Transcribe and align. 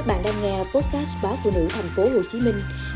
Các 0.00 0.06
bạn 0.06 0.22
đang 0.22 0.42
nghe 0.42 0.58
podcast 0.58 1.16
báo 1.22 1.36
phụ 1.44 1.50
nữ 1.54 1.68
thành 1.70 1.88
phố 1.96 2.02
Hồ 2.02 2.22
Chí 2.32 2.40
Minh 2.40 2.54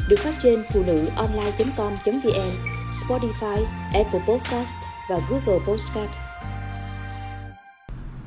được 0.08 0.16
phát 0.18 0.34
trên 0.42 0.62
phụ 0.72 0.82
nữ 0.86 1.06
online.com.vn, 1.16 2.50
Spotify, 2.90 3.64
Apple 3.94 4.20
Podcast 4.28 4.76
và 5.10 5.20
Google 5.30 5.64
Podcast. 5.66 6.10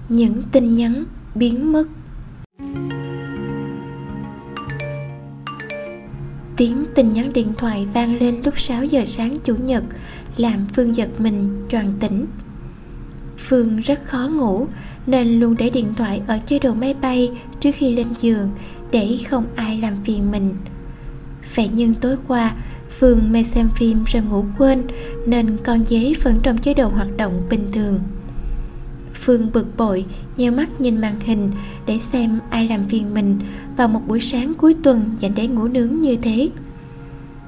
Những 0.09 0.43
tin 0.51 0.73
nhắn 0.73 1.05
biến 1.35 1.71
mất 1.73 1.87
Tiếng 6.57 6.86
tin 6.96 7.14
nhắn 7.14 7.34
điện 7.34 7.54
thoại 7.57 7.88
vang 7.94 8.18
lên 8.20 8.41
lúc 8.46 8.59
6 8.59 8.84
giờ 8.84 9.04
sáng 9.05 9.38
Chủ 9.44 9.55
nhật 9.55 9.84
làm 10.38 10.68
Phương 10.75 10.96
giật 10.96 11.09
mình 11.18 11.66
choàng 11.70 11.89
tỉnh. 12.00 12.25
Phương 13.48 13.79
rất 13.79 14.04
khó 14.05 14.29
ngủ 14.32 14.68
nên 15.07 15.39
luôn 15.39 15.55
để 15.57 15.70
điện 15.70 15.93
thoại 15.98 16.21
ở 16.27 16.39
chế 16.45 16.59
độ 16.59 16.73
máy 16.73 16.95
bay 17.02 17.32
trước 17.59 17.71
khi 17.75 17.95
lên 17.95 18.07
giường 18.18 18.50
để 18.91 19.18
không 19.30 19.45
ai 19.55 19.81
làm 19.81 19.94
phiền 20.05 20.31
mình. 20.31 20.55
Vậy 21.55 21.70
nhưng 21.73 21.94
tối 21.94 22.18
qua, 22.27 22.54
Phương 22.99 23.31
mê 23.31 23.44
xem 23.44 23.70
phim 23.76 24.04
rồi 24.04 24.23
ngủ 24.23 24.45
quên 24.57 24.84
nên 25.26 25.57
con 25.63 25.85
dế 25.85 26.13
vẫn 26.23 26.40
trong 26.44 26.57
chế 26.57 26.73
độ 26.73 26.88
hoạt 26.88 27.18
động 27.18 27.48
bình 27.49 27.71
thường. 27.71 27.99
Phương 29.13 29.49
bực 29.54 29.77
bội, 29.77 30.05
nheo 30.38 30.52
mắt 30.52 30.82
nhìn 30.82 31.02
màn 31.02 31.20
hình 31.20 31.52
để 31.85 31.99
xem 31.99 32.40
ai 32.49 32.68
làm 32.68 32.90
phiền 32.90 33.13
mình 33.13 33.40
vào 33.77 33.88
một 33.88 34.02
buổi 34.07 34.20
sáng 34.20 34.54
cuối 34.57 34.76
tuần 34.84 35.13
dành 35.18 35.35
để 35.35 35.48
ngủ 35.48 35.68
nướng 35.68 36.02
như 36.02 36.16
thế. 36.16 36.49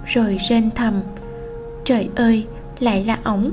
Rồi 0.06 0.38
rên 0.50 0.70
thầm, 0.76 1.02
trời 1.86 2.10
ơi, 2.16 2.46
lại 2.80 3.06
là 3.06 3.20
ổng. 3.24 3.52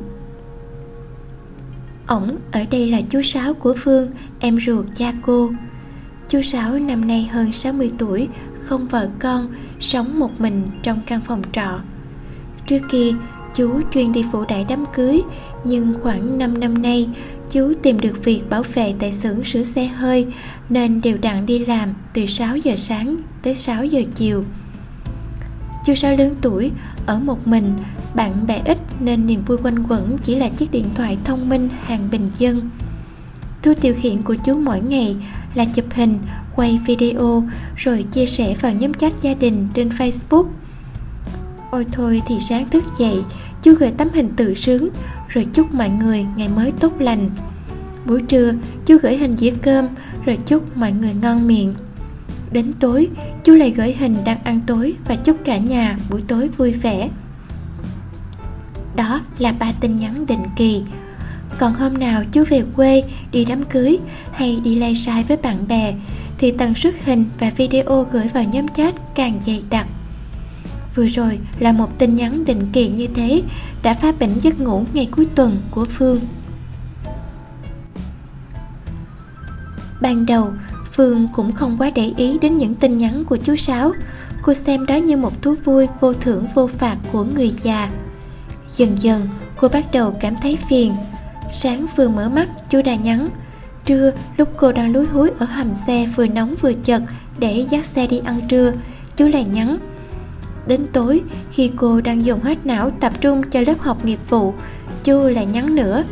Ổng 2.06 2.28
ở 2.52 2.64
đây 2.70 2.90
là 2.90 3.00
chú 3.02 3.22
Sáu 3.22 3.54
của 3.54 3.74
Phương, 3.78 4.10
em 4.40 4.58
ruột 4.60 4.86
cha 4.94 5.12
cô. 5.22 5.50
Chú 6.28 6.42
Sáu 6.42 6.78
năm 6.78 7.08
nay 7.08 7.28
hơn 7.32 7.52
60 7.52 7.90
tuổi, 7.98 8.28
không 8.60 8.86
vợ 8.88 9.08
con, 9.18 9.54
sống 9.80 10.18
một 10.18 10.40
mình 10.40 10.62
trong 10.82 11.00
căn 11.06 11.20
phòng 11.20 11.42
trọ. 11.52 11.80
Trước 12.66 12.78
kia, 12.90 13.12
chú 13.54 13.80
chuyên 13.94 14.12
đi 14.12 14.24
phụ 14.32 14.44
đại 14.48 14.66
đám 14.68 14.84
cưới, 14.94 15.22
nhưng 15.64 15.94
khoảng 16.02 16.38
5 16.38 16.60
năm 16.60 16.82
nay, 16.82 17.08
chú 17.50 17.72
tìm 17.82 18.00
được 18.00 18.24
việc 18.24 18.50
bảo 18.50 18.62
vệ 18.74 18.94
tại 18.98 19.12
xưởng 19.12 19.44
sửa 19.44 19.62
xe 19.62 19.86
hơi 19.86 20.26
nên 20.68 21.00
đều 21.00 21.18
đặn 21.18 21.46
đi 21.46 21.58
làm 21.58 21.94
từ 22.14 22.26
6 22.26 22.56
giờ 22.56 22.74
sáng 22.76 23.16
tới 23.42 23.54
6 23.54 23.84
giờ 23.84 24.02
chiều 24.14 24.44
dù 25.86 25.94
sao 25.94 26.16
lớn 26.16 26.34
tuổi, 26.42 26.70
ở 27.06 27.18
một 27.18 27.46
mình, 27.46 27.74
bạn 28.14 28.46
bè 28.46 28.60
ít 28.64 28.78
nên 29.00 29.26
niềm 29.26 29.44
vui 29.44 29.58
quanh 29.62 29.84
quẩn 29.88 30.16
chỉ 30.22 30.34
là 30.34 30.48
chiếc 30.48 30.70
điện 30.70 30.90
thoại 30.94 31.18
thông 31.24 31.48
minh 31.48 31.68
hàng 31.84 32.08
bình 32.10 32.28
dân. 32.38 32.70
Thu 33.62 33.72
tiêu 33.80 33.94
khiển 33.96 34.22
của 34.22 34.34
chú 34.34 34.54
mỗi 34.54 34.80
ngày 34.80 35.16
là 35.54 35.64
chụp 35.64 35.84
hình, 35.94 36.18
quay 36.56 36.80
video 36.86 37.44
rồi 37.76 38.02
chia 38.02 38.26
sẻ 38.26 38.54
vào 38.60 38.72
nhóm 38.72 38.94
chat 38.94 39.12
gia 39.22 39.34
đình 39.34 39.68
trên 39.74 39.88
Facebook. 39.88 40.46
Ôi 41.70 41.86
thôi 41.92 42.22
thì 42.26 42.34
sáng 42.40 42.70
thức 42.70 42.84
dậy, 42.98 43.16
chú 43.62 43.74
gửi 43.78 43.90
tấm 43.90 44.08
hình 44.14 44.28
tự 44.36 44.54
sướng 44.54 44.88
rồi 45.28 45.46
chúc 45.52 45.74
mọi 45.74 45.88
người 45.88 46.26
ngày 46.36 46.48
mới 46.48 46.72
tốt 46.80 46.92
lành. 46.98 47.30
Buổi 48.04 48.22
trưa, 48.22 48.52
chú 48.86 48.96
gửi 49.02 49.16
hình 49.16 49.36
dĩa 49.36 49.50
cơm 49.62 49.86
rồi 50.24 50.38
chúc 50.46 50.76
mọi 50.76 50.92
người 50.92 51.14
ngon 51.22 51.46
miệng. 51.46 51.74
Đến 52.56 52.72
tối, 52.80 53.08
chú 53.44 53.54
lại 53.54 53.70
gửi 53.70 53.92
hình 53.92 54.16
đang 54.24 54.42
ăn 54.44 54.60
tối 54.66 54.94
và 55.08 55.16
chúc 55.16 55.36
cả 55.44 55.58
nhà 55.58 55.98
buổi 56.10 56.20
tối 56.28 56.48
vui 56.48 56.72
vẻ. 56.72 57.10
Đó 58.94 59.20
là 59.38 59.52
ba 59.52 59.72
tin 59.80 59.96
nhắn 59.96 60.26
định 60.26 60.44
kỳ. 60.56 60.82
Còn 61.58 61.74
hôm 61.74 61.94
nào 61.94 62.22
chú 62.32 62.44
về 62.48 62.62
quê, 62.76 63.04
đi 63.32 63.44
đám 63.44 63.62
cưới 63.62 63.98
hay 64.32 64.60
đi 64.64 64.74
lay 64.74 64.96
sai 64.96 65.24
với 65.24 65.36
bạn 65.36 65.68
bè 65.68 65.94
thì 66.38 66.50
tần 66.50 66.74
suất 66.74 66.94
hình 67.04 67.24
và 67.38 67.50
video 67.56 68.06
gửi 68.12 68.28
vào 68.28 68.44
nhóm 68.44 68.68
chat 68.68 68.94
càng 69.14 69.38
dày 69.40 69.62
đặc. 69.70 69.86
Vừa 70.94 71.06
rồi 71.06 71.38
là 71.58 71.72
một 71.72 71.98
tin 71.98 72.14
nhắn 72.14 72.44
định 72.44 72.68
kỳ 72.72 72.88
như 72.88 73.06
thế 73.06 73.42
đã 73.82 73.94
phá 73.94 74.12
bệnh 74.20 74.40
giấc 74.40 74.60
ngủ 74.60 74.84
ngày 74.92 75.08
cuối 75.10 75.26
tuần 75.34 75.62
của 75.70 75.84
Phương. 75.84 76.20
Ban 80.00 80.26
đầu, 80.26 80.52
Phương 80.96 81.28
cũng 81.32 81.52
không 81.52 81.76
quá 81.78 81.90
để 81.94 82.12
ý 82.16 82.38
đến 82.38 82.58
những 82.58 82.74
tin 82.74 82.92
nhắn 82.92 83.24
của 83.24 83.36
chú 83.36 83.56
Sáu. 83.56 83.92
Cô 84.42 84.54
xem 84.54 84.86
đó 84.86 84.94
như 84.94 85.16
một 85.16 85.42
thú 85.42 85.54
vui 85.64 85.88
vô 86.00 86.12
thưởng 86.12 86.46
vô 86.54 86.66
phạt 86.66 86.96
của 87.12 87.24
người 87.24 87.50
già. 87.50 87.90
Dần 88.68 88.98
dần, 88.98 89.28
cô 89.56 89.68
bắt 89.68 89.84
đầu 89.92 90.14
cảm 90.20 90.34
thấy 90.42 90.58
phiền. 90.68 90.92
Sáng 91.52 91.86
vừa 91.96 92.08
mở 92.08 92.28
mắt, 92.28 92.48
chú 92.70 92.82
đã 92.82 92.94
nhắn. 92.94 93.28
Trưa, 93.84 94.12
lúc 94.36 94.48
cô 94.56 94.72
đang 94.72 94.92
lúi 94.92 95.06
húi 95.06 95.30
ở 95.38 95.46
hầm 95.46 95.74
xe 95.86 96.08
vừa 96.16 96.26
nóng 96.26 96.54
vừa 96.60 96.72
chật 96.72 97.02
để 97.38 97.66
dắt 97.70 97.84
xe 97.84 98.06
đi 98.06 98.20
ăn 98.24 98.40
trưa, 98.48 98.72
chú 99.16 99.28
lại 99.28 99.44
nhắn. 99.44 99.78
Đến 100.66 100.86
tối, 100.92 101.22
khi 101.50 101.70
cô 101.76 102.00
đang 102.00 102.24
dùng 102.24 102.42
hết 102.42 102.66
não 102.66 102.90
tập 102.90 103.12
trung 103.20 103.42
cho 103.50 103.60
lớp 103.66 103.80
học 103.80 104.04
nghiệp 104.04 104.18
vụ, 104.28 104.54
chú 105.04 105.22
lại 105.22 105.46
nhắn 105.46 105.74
nữa. 105.74 106.04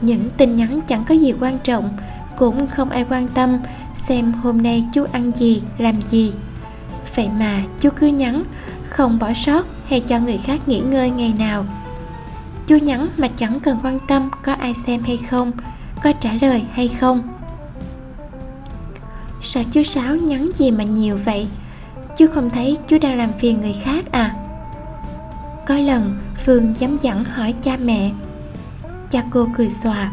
Những 0.00 0.28
tin 0.36 0.56
nhắn 0.56 0.80
chẳng 0.86 1.04
có 1.08 1.14
gì 1.14 1.34
quan 1.40 1.58
trọng, 1.58 1.96
cũng 2.36 2.66
không 2.66 2.90
ai 2.90 3.04
quan 3.10 3.28
tâm 3.28 3.58
xem 4.08 4.32
hôm 4.32 4.62
nay 4.62 4.84
chú 4.92 5.06
ăn 5.12 5.32
gì, 5.34 5.62
làm 5.78 5.94
gì. 6.02 6.32
Vậy 7.16 7.28
mà 7.38 7.62
chú 7.80 7.90
cứ 7.96 8.06
nhắn, 8.06 8.44
không 8.88 9.18
bỏ 9.18 9.32
sót 9.32 9.66
hay 9.88 10.00
cho 10.00 10.18
người 10.20 10.38
khác 10.38 10.68
nghỉ 10.68 10.80
ngơi 10.80 11.10
ngày 11.10 11.34
nào. 11.38 11.64
Chú 12.66 12.76
nhắn 12.76 13.08
mà 13.16 13.28
chẳng 13.28 13.60
cần 13.60 13.78
quan 13.82 13.98
tâm 14.08 14.30
có 14.42 14.52
ai 14.52 14.74
xem 14.86 15.02
hay 15.02 15.16
không, 15.16 15.52
có 16.02 16.12
trả 16.12 16.30
lời 16.40 16.64
hay 16.72 16.88
không. 16.88 17.22
Sao 19.42 19.62
chú 19.72 19.82
Sáu 19.82 20.16
nhắn 20.16 20.48
gì 20.54 20.70
mà 20.70 20.84
nhiều 20.84 21.18
vậy? 21.24 21.46
Chú 22.16 22.26
không 22.34 22.50
thấy 22.50 22.78
chú 22.88 22.98
đang 23.02 23.18
làm 23.18 23.32
phiền 23.38 23.60
người 23.60 23.74
khác 23.82 24.12
à? 24.12 24.34
Có 25.66 25.74
lần 25.74 26.14
Phương 26.44 26.74
dám 26.76 26.98
dặn 27.02 27.24
hỏi 27.24 27.54
cha 27.62 27.76
mẹ 27.76 28.10
Cha 29.10 29.22
cô 29.30 29.48
cười 29.56 29.70
xòa 29.70 30.12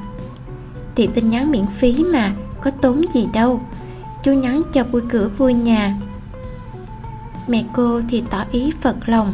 Thì 0.95 1.09
tin 1.15 1.29
nhắn 1.29 1.51
miễn 1.51 1.65
phí 1.67 2.03
mà 2.03 2.31
có 2.63 2.71
tốn 2.71 3.01
gì 3.11 3.27
đâu. 3.33 3.61
Chú 4.23 4.33
nhắn 4.33 4.61
cho 4.73 4.83
vui 4.83 5.01
cửa 5.09 5.29
vui 5.37 5.53
nhà. 5.53 5.97
Mẹ 7.47 7.63
cô 7.73 8.01
thì 8.09 8.23
tỏ 8.29 8.45
ý 8.51 8.71
phật 8.81 8.95
lòng. 9.05 9.33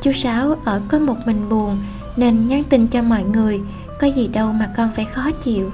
Chú 0.00 0.12
Sáu 0.12 0.54
ở 0.64 0.80
có 0.88 0.98
một 0.98 1.16
mình 1.26 1.48
buồn 1.48 1.78
Nên 2.16 2.46
nhắn 2.46 2.62
tin 2.64 2.86
cho 2.86 3.02
mọi 3.02 3.22
người 3.22 3.60
Có 4.00 4.06
gì 4.06 4.28
đâu 4.28 4.52
mà 4.52 4.70
con 4.76 4.90
phải 4.96 5.04
khó 5.04 5.30
chịu. 5.30 5.70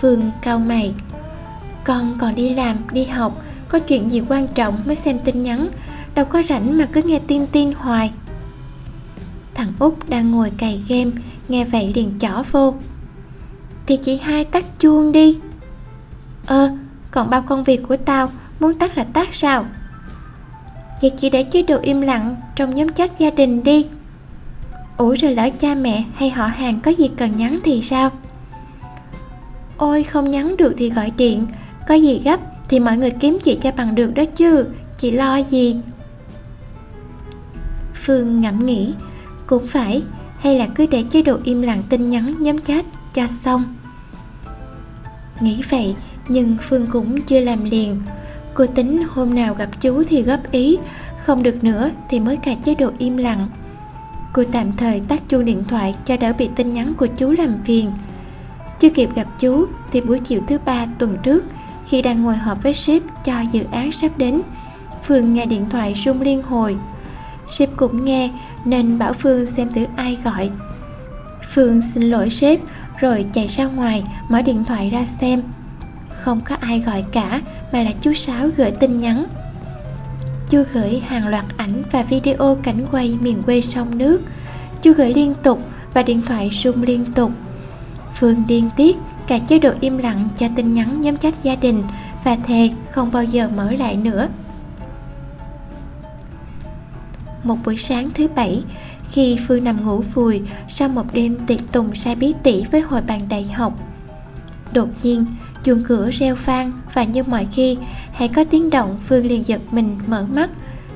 Phương 0.00 0.30
cau 0.42 0.58
mày 0.58 0.94
Con 1.84 2.18
còn 2.18 2.34
đi 2.34 2.54
làm, 2.54 2.76
đi 2.92 3.04
học 3.04 3.42
Có 3.68 3.78
chuyện 3.78 4.12
gì 4.12 4.22
quan 4.28 4.48
trọng 4.48 4.82
mới 4.86 4.96
xem 4.96 5.18
tin 5.18 5.42
nhắn 5.42 5.68
Đâu 6.14 6.24
có 6.24 6.42
rảnh 6.48 6.78
mà 6.78 6.86
cứ 6.92 7.02
nghe 7.02 7.20
tin 7.26 7.46
tin 7.46 7.72
hoài. 7.72 8.12
Thằng 9.54 9.72
út 9.78 9.94
đang 10.08 10.30
ngồi 10.30 10.50
cày 10.50 10.80
game 10.88 11.10
Nghe 11.48 11.64
vậy 11.64 11.92
liền 11.94 12.12
chỏ 12.18 12.42
vô. 12.52 12.74
Thì 13.90 13.96
chị 13.96 14.16
hai 14.16 14.44
tắt 14.44 14.64
chuông 14.78 15.12
đi. 15.12 15.38
Ơ, 16.46 16.70
còn 17.10 17.30
bao 17.30 17.42
công 17.42 17.64
việc 17.64 17.80
của 17.88 17.96
tao 17.96 18.30
Muốn 18.60 18.74
tắt 18.74 18.96
là 18.96 19.04
tắt 19.04 19.34
sao? 19.34 19.66
Vậy 21.02 21.10
chị 21.16 21.30
để 21.30 21.42
chế 21.42 21.62
độ 21.62 21.78
im 21.82 22.00
lặng 22.00 22.36
Trong 22.56 22.74
nhóm 22.74 22.88
chat 22.88 23.18
gia 23.18 23.30
đình 23.30 23.62
đi. 23.62 23.86
Ủa 24.96 25.14
rồi 25.14 25.34
lỡ 25.34 25.48
cha 25.58 25.74
mẹ 25.74 26.04
hay 26.14 26.30
họ 26.30 26.46
hàng 26.46 26.80
có 26.80 26.90
gì 26.90 27.10
cần 27.16 27.36
nhắn 27.36 27.58
thì 27.64 27.82
sao? 27.82 28.10
Ôi 29.76 30.02
không 30.02 30.30
nhắn 30.30 30.56
được 30.56 30.74
thì 30.78 30.90
gọi 30.90 31.10
điện. 31.16 31.46
Có 31.88 31.94
gì 31.94 32.20
gấp 32.24 32.40
thì 32.68 32.80
mọi 32.80 32.96
người 32.96 33.10
kiếm 33.10 33.38
chị 33.42 33.58
cho 33.60 33.70
bằng 33.76 33.94
được 33.94 34.14
đó 34.14 34.24
chứ. 34.24 34.66
Chị 34.98 35.10
lo 35.10 35.36
gì? 35.36 35.76
Phương 37.94 38.40
ngẫm 38.40 38.66
nghĩ 38.66 38.94
Cũng 39.46 39.66
phải 39.66 40.02
Hay 40.38 40.58
là 40.58 40.66
cứ 40.74 40.86
để 40.86 41.02
chế 41.10 41.22
độ 41.22 41.38
im 41.44 41.62
lặng 41.62 41.82
tin 41.88 42.08
nhắn 42.08 42.34
nhóm 42.38 42.58
chat 42.58 42.84
cho 43.14 43.26
xong? 43.26 43.74
Nghĩ 45.40 45.62
vậy, 45.70 45.94
Nhưng 46.28 46.56
Phương 46.68 46.86
cũng 46.86 47.22
chưa 47.22 47.40
làm 47.40 47.64
liền. 47.64 48.02
Cô 48.54 48.66
tính 48.66 49.02
hôm 49.10 49.34
nào 49.34 49.54
gặp 49.54 49.80
chú 49.80 50.02
thì 50.08 50.22
góp 50.22 50.50
ý, 50.50 50.78
Không 51.24 51.42
được 51.42 51.64
nữa 51.64 51.90
thì 52.08 52.20
mới 52.20 52.36
cài 52.36 52.58
chế 52.62 52.74
độ 52.74 52.90
im 52.98 53.16
lặng. 53.16 53.48
Cô 54.32 54.42
tạm 54.52 54.72
thời 54.72 55.00
tắt 55.08 55.22
chuông 55.28 55.44
điện 55.44 55.64
thoại 55.68 55.94
cho 56.04 56.16
đỡ 56.16 56.32
bị 56.38 56.50
tin 56.56 56.72
nhắn 56.72 56.94
của 56.94 57.06
chú 57.06 57.30
làm 57.38 57.54
phiền. 57.64 57.92
Chưa 58.80 58.90
kịp 58.90 59.08
gặp 59.14 59.26
chú 59.40 59.66
thì 59.92 60.00
buổi 60.00 60.18
chiều 60.18 60.40
thứ 60.48 60.58
ba 60.64 60.86
tuần 60.98 61.16
trước, 61.22 61.44
Khi 61.86 62.02
đang 62.02 62.22
ngồi 62.22 62.36
họp 62.36 62.62
với 62.62 62.74
sếp 62.74 63.02
cho 63.24 63.40
dự 63.52 63.64
án 63.70 63.92
sắp 63.92 64.18
đến, 64.18 64.40
Phương 65.04 65.34
nghe 65.34 65.46
điện 65.46 65.66
thoại 65.70 65.94
rung 66.04 66.20
liên 66.20 66.42
hồi. 66.42 66.76
Sếp 67.48 67.68
cũng 67.76 68.04
nghe 68.04 68.30
nên 68.64 68.98
bảo 68.98 69.12
Phương 69.12 69.46
xem 69.46 69.72
thử 69.72 69.84
ai 69.96 70.18
gọi. 70.24 70.50
Phương 71.54 71.80
xin 71.82 72.02
lỗi 72.02 72.30
sếp 72.30 72.60
rồi 73.00 73.26
chạy 73.32 73.46
ra 73.46 73.64
ngoài, 73.64 74.02
mở 74.28 74.42
điện 74.42 74.64
thoại 74.64 74.90
ra 74.90 75.04
xem. 75.04 75.42
Không 76.10 76.40
có 76.40 76.56
ai 76.60 76.80
gọi 76.80 77.04
cả, 77.12 77.40
mà 77.72 77.82
là 77.82 77.90
chú 78.00 78.14
Sáu 78.14 78.48
gửi 78.56 78.70
tin 78.70 79.00
nhắn. 79.00 79.26
Chú 80.50 80.62
gửi 80.72 81.02
hàng 81.06 81.28
loạt 81.28 81.44
ảnh 81.56 81.82
và 81.92 82.02
video 82.02 82.58
cảnh 82.62 82.86
quay 82.90 83.18
miền 83.20 83.42
quê 83.42 83.60
sông 83.60 83.98
nước. 83.98 84.22
Chú 84.82 84.92
gửi 84.96 85.14
liên 85.14 85.34
tục 85.42 85.60
và 85.94 86.02
điện 86.02 86.22
thoại 86.26 86.50
rung 86.62 86.82
liên 86.82 87.12
tục. 87.12 87.30
Phương 88.14 88.42
điên 88.46 88.70
tiết, 88.76 88.96
cả 89.26 89.38
chế 89.38 89.58
độ 89.58 89.72
im 89.80 89.98
lặng 89.98 90.28
cho 90.36 90.46
tin 90.56 90.74
nhắn 90.74 91.00
nhóm 91.00 91.16
chat 91.16 91.34
gia 91.42 91.54
đình 91.54 91.82
và 92.24 92.36
thề 92.36 92.70
không 92.90 93.12
bao 93.12 93.24
giờ 93.24 93.48
mở 93.56 93.72
lại 93.72 93.96
nữa. 93.96 94.28
Một 97.44 97.56
buổi 97.64 97.76
sáng 97.76 98.08
thứ 98.14 98.28
bảy 98.28 98.64
khi 99.10 99.38
phương 99.48 99.64
nằm 99.64 99.84
ngủ 99.86 100.02
phùi 100.02 100.42
sau 100.68 100.88
một 100.88 101.06
đêm 101.12 101.38
tiệc 101.46 101.72
tùng 101.72 101.94
sai 101.94 102.14
bí 102.16 102.34
tỉ 102.42 102.64
với 102.72 102.80
hội 102.80 103.00
bạn 103.00 103.20
đại 103.28 103.44
học. 103.44 103.72
Đột 104.72 104.88
nhiên, 105.02 105.24
chuông 105.64 105.84
cửa 105.84 106.10
reo 106.10 106.34
vang 106.34 106.72
và 106.94 107.04
như 107.04 107.22
mọi 107.22 107.46
khi, 107.52 107.78
hãy 108.12 108.28
có 108.28 108.44
tiếng 108.44 108.70
động, 108.70 108.98
phương 109.06 109.26
liền 109.26 109.46
giật 109.46 109.60
mình 109.70 109.98
mở 110.06 110.26
mắt, 110.32 110.50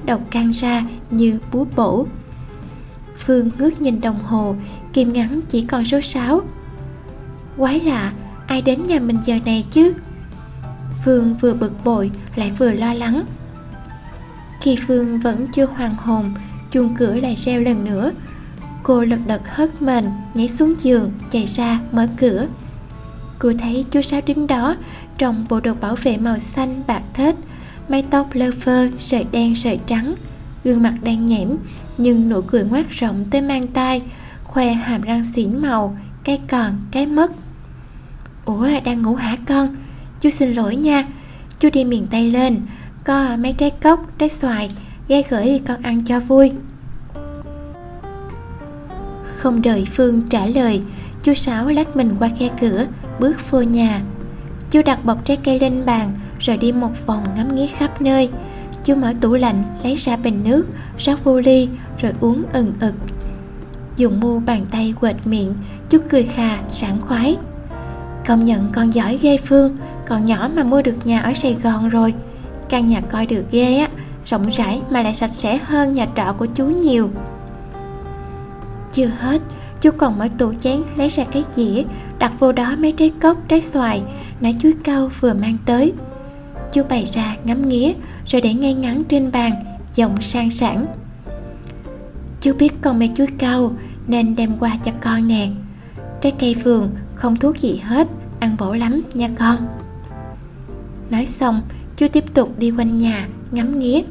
đầu 0.04 0.18
căng 0.30 0.50
ra 0.50 0.82
như 1.10 1.38
búa 1.52 1.64
bổ. 1.76 2.06
Phương 3.16 3.50
ngước 3.58 3.80
nhìn 3.80 4.00
đồng 4.00 4.22
hồ 4.22 4.56
kim 4.92 5.12
ngắn 5.12 5.40
chỉ 5.48 5.62
còn 5.62 5.84
số 5.84 6.00
6 6.00 6.40
quái 7.56 7.80
lạ, 7.80 8.12
ai 8.46 8.62
đến 8.62 8.86
nhà 8.86 9.00
mình 9.00 9.18
giờ 9.24 9.38
này 9.44 9.64
chứ? 9.70 9.94
Phương 11.04 11.34
vừa 11.40 11.54
bực 11.54 11.84
bội, 11.84 12.10
lại 12.36 12.52
vừa 12.58 12.70
lo 12.70 12.94
lắng. 12.94 13.24
Khi 14.60 14.76
phương 14.86 15.20
vẫn 15.20 15.46
chưa 15.52 15.66
hoàn 15.66 15.94
hồn 15.94 16.34
chuông 16.74 16.94
cửa 16.94 17.14
lại 17.14 17.34
reo 17.36 17.60
lần 17.60 17.84
nữa. 17.84 18.12
Cô 18.82 19.04
lật 19.04 19.18
đật 19.26 19.42
hất 19.44 19.82
mền 19.82 20.04
nhảy 20.34 20.48
xuống 20.48 20.74
giường, 20.78 21.12
chạy 21.30 21.46
ra 21.46 21.80
mở 21.92 22.08
cửa. 22.16 22.46
Cô 23.38 23.52
thấy 23.58 23.84
chú 23.90 24.02
sáu 24.02 24.20
đứng 24.26 24.46
đó, 24.46 24.76
trong 25.18 25.46
bộ 25.48 25.60
đồ 25.60 25.74
bảo 25.74 25.96
vệ 26.02 26.16
màu 26.16 26.38
xanh 26.38 26.82
bạc 26.86 27.02
thết, 27.14 27.36
mái 27.88 28.04
tóc 28.10 28.26
lơ 28.32 28.50
phơ, 28.60 28.88
sợi 28.98 29.26
đen, 29.32 29.54
sợi 29.54 29.80
trắng. 29.86 30.14
Gương 30.64 30.82
mặt 30.82 30.94
đen 31.02 31.26
nhẽm, 31.26 31.56
nhưng 31.98 32.28
nụ 32.28 32.40
cười 32.40 32.64
ngoác 32.64 32.90
rộng 32.90 33.24
tới 33.30 33.42
mang 33.42 33.66
tai, 33.66 34.02
khoe 34.44 34.72
hàm 34.72 35.00
răng 35.00 35.24
xỉn 35.24 35.62
màu, 35.62 35.98
cái 36.24 36.40
còn, 36.48 36.78
cái 36.90 37.06
mất. 37.06 37.32
Ủa, 38.44 38.68
đang 38.84 39.02
ngủ 39.02 39.14
hả 39.14 39.36
con? 39.48 39.76
Chú 40.20 40.30
xin 40.30 40.52
lỗi 40.52 40.76
nha. 40.76 41.04
Chú 41.60 41.68
đi 41.72 41.84
miền 41.84 42.06
tây 42.10 42.30
lên, 42.30 42.60
có 43.04 43.36
mấy 43.36 43.52
trái 43.52 43.70
cốc, 43.70 44.06
trái 44.18 44.28
xoài 44.28 44.70
ghé 45.08 45.22
gửi 45.30 45.60
con 45.66 45.82
ăn 45.82 46.04
cho 46.04 46.20
vui. 46.20 46.52
Không 49.36 49.62
đợi 49.62 49.86
phương 49.92 50.22
trả 50.28 50.46
lời, 50.46 50.82
chú 51.22 51.34
sáu 51.34 51.68
lách 51.68 51.96
mình 51.96 52.16
qua 52.18 52.28
khe 52.38 52.48
cửa, 52.60 52.86
bước 53.20 53.50
vô 53.50 53.60
nhà. 53.60 54.02
Chú 54.70 54.82
đặt 54.82 55.04
bọc 55.04 55.24
trái 55.24 55.36
cây 55.36 55.60
lên 55.60 55.86
bàn, 55.86 56.12
rồi 56.38 56.56
đi 56.56 56.72
một 56.72 57.06
vòng 57.06 57.24
ngắm 57.36 57.54
nghía 57.54 57.66
khắp 57.66 58.02
nơi. 58.02 58.30
Chú 58.84 58.94
mở 58.94 59.12
tủ 59.20 59.34
lạnh, 59.34 59.62
lấy 59.82 59.94
ra 59.94 60.16
bình 60.16 60.44
nước, 60.44 60.66
rót 60.98 61.24
vô 61.24 61.40
ly, 61.40 61.68
rồi 62.02 62.12
uống 62.20 62.42
ừng 62.52 62.72
ực. 62.80 62.94
Dùng 63.96 64.20
mu 64.20 64.38
bàn 64.38 64.66
tay 64.70 64.94
quệt 65.00 65.16
miệng, 65.24 65.54
chú 65.90 65.98
cười 66.08 66.22
khà, 66.22 66.58
sảng 66.68 67.00
khoái. 67.00 67.36
Công 68.26 68.44
nhận 68.44 68.72
con 68.72 68.94
giỏi 68.94 69.18
ghê 69.22 69.36
phương, 69.44 69.76
còn 70.06 70.24
nhỏ 70.24 70.50
mà 70.54 70.64
mua 70.64 70.82
được 70.82 71.06
nhà 71.06 71.20
ở 71.20 71.34
sài 71.34 71.56
gòn 71.62 71.88
rồi. 71.88 72.14
Căn 72.68 72.86
nhà 72.86 73.00
coi 73.00 73.26
được 73.26 73.44
ghê 73.50 73.76
á 73.76 73.88
rộng 74.26 74.48
rãi 74.50 74.82
mà 74.90 75.02
lại 75.02 75.14
sạch 75.14 75.30
sẽ 75.34 75.58
hơn 75.58 75.94
nhà 75.94 76.06
trọ 76.16 76.32
của 76.38 76.46
chú 76.46 76.66
nhiều. 76.66 77.10
Chưa 78.92 79.10
hết, 79.18 79.42
chú 79.80 79.90
còn 79.98 80.18
mở 80.18 80.28
tủ 80.38 80.54
chén 80.54 80.82
lấy 80.96 81.08
ra 81.08 81.24
cái 81.24 81.44
dĩa, 81.54 81.82
đặt 82.18 82.32
vô 82.38 82.52
đó 82.52 82.74
mấy 82.78 82.92
trái 82.92 83.12
cốc, 83.22 83.36
trái 83.48 83.60
xoài 83.60 84.02
nải 84.40 84.56
chuối 84.62 84.74
cau 84.84 85.10
vừa 85.20 85.34
mang 85.34 85.56
tới. 85.66 85.92
Chú 86.72 86.82
bày 86.88 87.04
ra 87.04 87.36
ngắm 87.44 87.68
nghía, 87.68 87.92
rồi 88.26 88.42
để 88.42 88.54
ngay 88.54 88.74
ngắn 88.74 89.04
trên 89.04 89.32
bàn, 89.32 89.52
giọng 89.94 90.22
sang 90.22 90.50
sảng. 90.50 90.86
Chú 92.40 92.52
biết 92.58 92.72
con 92.80 92.98
mê 92.98 93.08
chuối 93.16 93.26
cau 93.38 93.72
nên 94.06 94.36
đem 94.36 94.58
qua 94.58 94.76
cho 94.84 94.92
con 95.00 95.28
nè. 95.28 95.48
Trái 96.20 96.32
cây 96.38 96.54
vườn, 96.54 96.90
không 97.14 97.36
thuốc 97.36 97.58
gì 97.58 97.80
hết, 97.84 98.08
ăn 98.40 98.56
bổ 98.58 98.74
lắm 98.74 99.02
nha 99.14 99.28
con. 99.38 99.56
Nói 101.10 101.26
xong, 101.26 101.62
chú 101.96 102.06
tiếp 102.12 102.34
tục 102.34 102.58
đi 102.58 102.70
quanh 102.70 102.98
nhà, 102.98 103.28
ngắm 103.50 103.78
nghía 103.78 104.02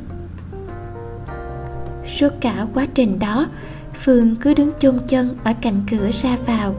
suốt 2.19 2.33
cả 2.41 2.65
quá 2.73 2.87
trình 2.93 3.19
đó, 3.19 3.47
phương 4.03 4.35
cứ 4.35 4.53
đứng 4.53 4.71
chôn 4.79 4.99
chân 5.07 5.37
ở 5.43 5.53
cạnh 5.61 5.81
cửa 5.91 6.09
ra 6.11 6.37
vào. 6.45 6.75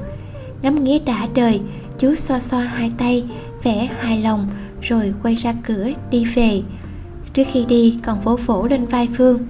Ngắm 0.62 0.84
nghía 0.84 0.98
đã 0.98 1.26
đời, 1.34 1.60
chú 1.98 2.14
xoa 2.14 2.40
xoa 2.40 2.60
hai 2.60 2.92
tay, 2.98 3.24
vẽ 3.62 3.88
hài 4.00 4.22
lòng, 4.22 4.48
rồi 4.82 5.14
quay 5.22 5.34
ra 5.34 5.54
cửa 5.66 5.90
đi 6.10 6.24
về. 6.24 6.62
Trước 7.32 7.44
khi 7.52 7.64
đi, 7.64 7.98
còn 8.02 8.20
vỗ 8.20 8.36
vỗ 8.36 8.66
lên 8.70 8.86
vai 8.86 9.08
phương. 9.16 9.46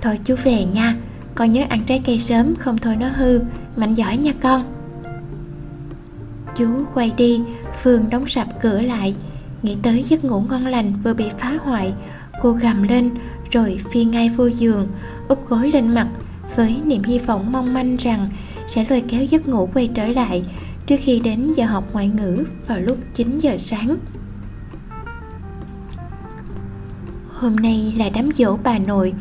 Thôi 0.00 0.20
chú 0.24 0.34
về 0.44 0.64
nha, 0.64 0.94
con 1.34 1.50
nhớ 1.50 1.64
ăn 1.68 1.84
trái 1.86 2.02
cây 2.06 2.18
sớm, 2.18 2.54
không 2.58 2.78
thôi 2.78 2.96
nó 2.96 3.08
hư, 3.08 3.40
mạnh 3.76 3.94
giỏi 3.94 4.16
nha 4.16 4.32
con. 4.42 4.64
Chú 6.56 6.66
quay 6.94 7.12
đi, 7.16 7.40
phương 7.82 8.10
đóng 8.10 8.28
sập 8.28 8.60
cửa 8.60 8.80
lại. 8.80 9.14
Nghĩ 9.62 9.76
tới 9.82 10.02
giấc 10.02 10.24
ngủ 10.24 10.40
ngon 10.40 10.66
lành 10.66 10.92
vừa 11.04 11.14
bị 11.14 11.24
phá 11.38 11.58
hoại, 11.64 11.92
cô 12.42 12.52
gầm 12.52 12.82
lên 12.82 13.10
rồi 13.50 13.80
phi 13.90 14.04
ngay 14.04 14.28
vô 14.28 14.46
giường 14.46 14.88
úp 15.28 15.48
gối 15.48 15.70
lên 15.72 15.94
mặt 15.94 16.08
với 16.56 16.80
niềm 16.84 17.02
hy 17.02 17.18
vọng 17.18 17.52
mong 17.52 17.74
manh 17.74 17.96
rằng 17.96 18.26
sẽ 18.68 18.86
lôi 18.90 19.00
kéo 19.08 19.24
giấc 19.24 19.48
ngủ 19.48 19.68
quay 19.74 19.88
trở 19.94 20.06
lại 20.06 20.44
trước 20.86 20.96
khi 21.00 21.20
đến 21.20 21.52
giờ 21.52 21.66
học 21.66 21.84
ngoại 21.92 22.08
ngữ 22.08 22.44
vào 22.66 22.80
lúc 22.80 22.98
9 23.14 23.38
giờ 23.38 23.58
sáng. 23.58 23.96
Hôm 27.28 27.56
nay 27.56 27.94
là 27.96 28.08
đám 28.08 28.28
dỗ 28.34 28.56
bà 28.64 28.78
nội. 28.78 29.12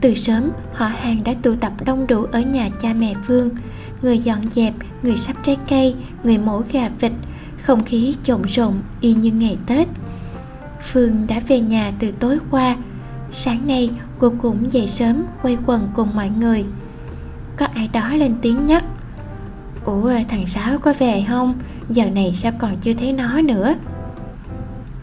Từ 0.00 0.14
sớm, 0.14 0.50
họ 0.72 0.86
hàng 0.86 1.24
đã 1.24 1.34
tụ 1.42 1.54
tập 1.54 1.72
đông 1.84 2.06
đủ 2.06 2.24
ở 2.24 2.40
nhà 2.40 2.68
cha 2.80 2.94
mẹ 2.94 3.14
Phương. 3.26 3.50
Người 4.02 4.18
dọn 4.18 4.50
dẹp, 4.50 4.74
người 5.02 5.16
sắp 5.16 5.36
trái 5.42 5.56
cây, 5.68 5.94
người 6.24 6.38
mổ 6.38 6.62
gà 6.72 6.88
vịt, 6.88 7.12
không 7.62 7.84
khí 7.84 8.14
trộn 8.22 8.42
rộn 8.42 8.82
y 9.00 9.14
như 9.14 9.30
ngày 9.30 9.56
Tết. 9.66 9.88
Phương 10.92 11.26
đã 11.26 11.40
về 11.48 11.60
nhà 11.60 11.92
từ 11.98 12.10
tối 12.10 12.38
qua. 12.50 12.76
Sáng 13.34 13.66
nay, 13.66 13.90
cô 14.18 14.32
cũng 14.42 14.72
dậy 14.72 14.88
sớm 14.88 15.24
quay 15.42 15.58
quần 15.66 15.88
cùng 15.94 16.14
mọi 16.14 16.30
người. 16.30 16.64
Có 17.56 17.66
ai 17.74 17.88
đó 17.92 18.08
lên 18.14 18.34
tiếng 18.42 18.66
nhắc 18.66 18.84
Ủa 19.84 20.12
thằng 20.28 20.46
Sáu 20.46 20.78
có 20.78 20.94
về 20.98 21.24
không? 21.28 21.54
Giờ 21.88 22.10
này 22.10 22.32
sao 22.34 22.52
còn 22.58 22.76
chưa 22.80 22.94
thấy 22.94 23.12
nó 23.12 23.40
nữa? 23.40 23.74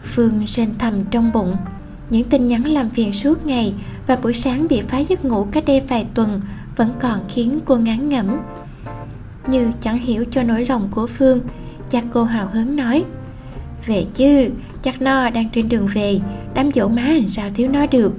Phương 0.02 0.44
rên 0.46 0.74
thầm 0.78 1.04
trong 1.10 1.32
bụng. 1.32 1.56
Những 2.10 2.28
tin 2.28 2.46
nhắn 2.46 2.64
làm 2.64 2.90
phiền 2.90 3.12
suốt 3.12 3.46
ngày 3.46 3.74
Và 4.06 4.16
buổi 4.16 4.34
sáng 4.34 4.66
bị 4.68 4.80
phá 4.80 4.98
giấc 4.98 5.24
ngủ 5.24 5.46
cách 5.52 5.64
đây 5.66 5.80
vài 5.80 6.06
tuần 6.14 6.40
Vẫn 6.76 6.92
còn 7.00 7.20
khiến 7.28 7.60
cô 7.64 7.76
ngán 7.76 8.08
ngẩm. 8.08 8.40
Như 9.46 9.72
chẳng 9.80 9.98
hiểu 9.98 10.24
cho 10.30 10.42
nỗi 10.42 10.66
lòng 10.68 10.88
của 10.90 11.06
Phương 11.06 11.40
Cha 11.90 12.00
cô 12.12 12.24
hào 12.24 12.48
hứng 12.52 12.76
nói 12.76 13.04
Về 13.86 14.06
chứ 14.14 14.50
Chắc 14.82 15.02
nó 15.02 15.30
đang 15.30 15.48
trên 15.48 15.68
đường 15.68 15.88
về 15.94 16.20
Đám 16.54 16.72
dỗ 16.72 16.88
má 16.88 17.02
làm 17.02 17.28
sao 17.28 17.50
thiếu 17.54 17.70
nó 17.72 17.86
được? 17.86 18.12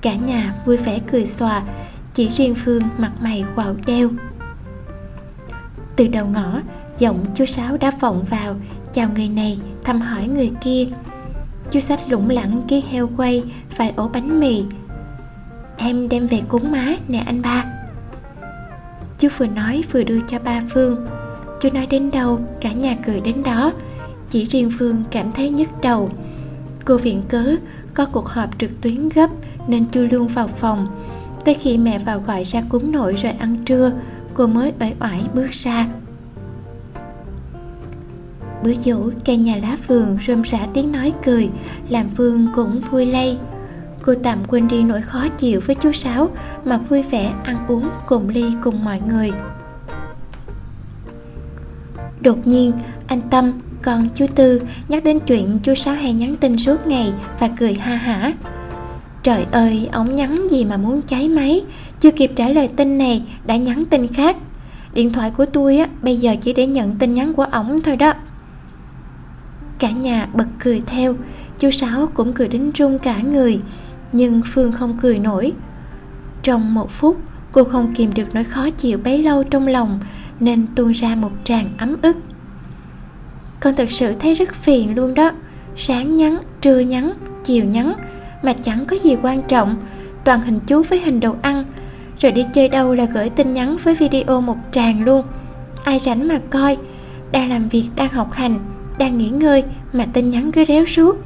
Cả 0.00 0.14
nhà 0.14 0.54
vui 0.66 0.76
vẻ 0.76 0.98
cười 1.12 1.26
xòa, 1.26 1.62
Chỉ 2.14 2.28
riêng 2.28 2.54
Phương 2.54 2.82
mặt 2.98 3.12
mày 3.20 3.44
quạo 3.54 3.74
đeo. 3.86 4.10
Từ 5.96 6.08
đầu 6.08 6.26
ngõ, 6.26 6.60
giọng 6.98 7.24
chú 7.34 7.46
sáu 7.46 7.76
đã 7.76 7.92
vọng 8.00 8.24
vào, 8.30 8.56
chào 8.92 9.08
người 9.14 9.28
này, 9.28 9.58
thăm 9.84 10.00
hỏi 10.00 10.28
người 10.28 10.50
kia. 10.60 10.86
Chú 11.70 11.80
sách 11.80 12.00
lủng 12.08 12.30
lẳng 12.30 12.62
ký 12.68 12.84
heo 12.90 13.08
quay, 13.16 13.42
vài 13.76 13.92
ổ 13.96 14.08
bánh 14.08 14.40
mì. 14.40 14.64
Em 15.76 16.08
đem 16.08 16.26
về 16.26 16.42
cúng 16.48 16.72
má, 16.72 16.86
nè 17.08 17.18
anh 17.26 17.42
ba. 17.42 17.64
Chú 19.18 19.28
vừa 19.36 19.46
nói 19.46 19.84
vừa 19.92 20.02
đưa 20.02 20.20
cho 20.20 20.38
ba 20.38 20.62
phương. 20.68 21.06
Chú 21.60 21.68
nói 21.74 21.86
đến 21.86 22.10
đâu, 22.10 22.40
cả 22.60 22.72
nhà 22.72 22.96
cười 23.06 23.20
đến 23.20 23.42
đó. 23.42 23.72
Chỉ 24.30 24.44
riêng 24.44 24.70
phương 24.78 25.04
cảm 25.10 25.32
thấy 25.32 25.50
nhức 25.50 25.68
đầu 25.82 26.10
cô 26.86 26.96
viện 26.96 27.22
cớ, 27.28 27.56
có 27.94 28.06
cuộc 28.06 28.26
họp 28.26 28.58
trực 28.58 28.70
tuyến 28.80 29.08
gấp 29.08 29.30
nên 29.68 29.90
chui 29.90 30.08
luôn 30.08 30.28
vào 30.28 30.48
phòng. 30.48 31.04
Tới 31.44 31.54
khi 31.54 31.78
mẹ 31.78 31.98
vào 31.98 32.20
gọi 32.20 32.44
ra 32.44 32.62
cúng 32.68 32.92
nội 32.92 33.14
rồi 33.22 33.32
ăn 33.32 33.56
trưa, 33.64 33.92
cô 34.34 34.46
mới 34.46 34.72
uể 34.80 34.94
oải 35.00 35.20
bước 35.34 35.50
ra. 35.50 35.86
Bữa 38.62 38.74
dỗ 38.74 39.10
cây 39.24 39.36
nhà 39.36 39.56
lá 39.62 39.76
vườn 39.86 40.18
rơm 40.26 40.42
rã 40.42 40.58
tiếng 40.74 40.92
nói 40.92 41.12
cười, 41.24 41.50
làm 41.88 42.08
phương 42.16 42.48
cũng 42.54 42.80
vui 42.80 43.06
lây. 43.06 43.38
Cô 44.02 44.14
tạm 44.22 44.38
quên 44.48 44.68
đi 44.68 44.82
nỗi 44.82 45.02
khó 45.02 45.28
chịu 45.28 45.60
với 45.66 45.74
chú 45.74 45.92
sáu 45.92 46.28
mà 46.64 46.78
vui 46.78 47.02
vẻ 47.02 47.32
ăn 47.44 47.66
uống 47.68 47.88
cùng 48.06 48.28
ly 48.28 48.52
cùng 48.62 48.84
mọi 48.84 49.00
người. 49.08 49.32
Đột 52.20 52.46
nhiên, 52.46 52.72
anh 53.06 53.20
tâm 53.20 53.52
còn 53.82 54.08
chú 54.14 54.26
tư 54.34 54.62
nhắc 54.88 55.04
đến 55.04 55.18
chuyện 55.26 55.58
chú 55.62 55.74
sáu 55.74 55.94
hay 55.94 56.12
nhắn 56.12 56.36
tin 56.36 56.58
suốt 56.58 56.86
ngày 56.86 57.12
và 57.40 57.48
cười 57.48 57.74
ha 57.74 57.96
hả. 57.96 58.32
Trời 59.22 59.46
ơi, 59.52 59.88
ổng 59.92 60.14
nhắn 60.14 60.46
gì 60.50 60.64
mà 60.64 60.76
muốn 60.76 61.02
cháy 61.02 61.28
máy. 61.28 61.64
Chưa 62.00 62.10
kịp 62.10 62.32
trả 62.36 62.48
lời 62.48 62.68
tin 62.68 62.98
này, 62.98 63.22
đã 63.46 63.56
nhắn 63.56 63.84
tin 63.90 64.12
khác. 64.12 64.36
Điện 64.94 65.12
thoại 65.12 65.30
của 65.30 65.46
tôi 65.46 65.78
á, 65.78 65.88
bây 66.02 66.16
giờ 66.16 66.36
chỉ 66.40 66.52
để 66.52 66.66
nhận 66.66 66.96
tin 66.96 67.14
nhắn 67.14 67.34
của 67.34 67.44
ổng 67.44 67.82
thôi 67.82 67.96
đó. 67.96 68.12
Cả 69.78 69.90
nhà 69.90 70.28
bật 70.34 70.46
cười 70.58 70.82
theo. 70.86 71.14
Chú 71.58 71.70
sáu 71.70 72.06
cũng 72.14 72.32
cười 72.32 72.48
đến 72.48 72.70
run 72.74 72.98
cả 72.98 73.20
người, 73.20 73.60
nhưng 74.12 74.42
phương 74.52 74.72
không 74.72 74.98
cười 75.00 75.18
nổi. 75.18 75.52
Trong 76.42 76.74
một 76.74 76.90
phút, 76.90 77.16
cô 77.52 77.64
không 77.64 77.94
kìm 77.94 78.14
được 78.14 78.34
nỗi 78.34 78.44
khó 78.44 78.70
chịu 78.70 78.98
bấy 79.04 79.22
lâu 79.22 79.44
trong 79.44 79.66
lòng, 79.66 80.00
nên 80.40 80.66
tuôn 80.74 80.90
ra 80.90 81.14
một 81.14 81.32
tràng 81.44 81.68
ấm 81.78 81.96
ức 82.02 82.16
con 83.60 83.76
thực 83.76 83.90
sự 83.90 84.14
thấy 84.20 84.34
rất 84.34 84.54
phiền 84.54 84.94
luôn 84.94 85.14
đó. 85.14 85.30
Sáng 85.76 86.16
nhắn, 86.16 86.38
trưa 86.60 86.78
nhắn, 86.78 87.12
chiều 87.44 87.64
nhắn, 87.64 87.94
mà 88.42 88.52
chẳng 88.52 88.86
có 88.86 88.96
gì 88.96 89.16
quan 89.22 89.42
trọng. 89.42 89.76
Toàn 90.24 90.42
hình 90.42 90.58
chú 90.66 90.82
với 90.82 91.00
hình 91.00 91.20
đồ 91.20 91.34
ăn. 91.42 91.64
Rồi 92.18 92.32
đi 92.32 92.44
chơi 92.54 92.68
đâu 92.68 92.94
là 92.94 93.04
gửi 93.04 93.30
tin 93.30 93.52
nhắn 93.52 93.76
với 93.76 93.94
video 93.94 94.40
một 94.40 94.56
tràng 94.70 95.04
luôn. 95.04 95.26
Ai 95.84 95.98
rảnh 95.98 96.28
mà 96.28 96.38
coi. 96.50 96.76
Đang 97.32 97.50
làm 97.50 97.68
việc, 97.68 97.88
đang 97.96 98.10
học 98.10 98.32
hành, 98.32 98.58
đang 98.98 99.18
nghỉ 99.18 99.28
ngơi 99.28 99.64
mà 99.92 100.06
tin 100.12 100.30
nhắn 100.30 100.52
cứ 100.52 100.64
réo 100.68 100.86
suốt. 100.86 101.16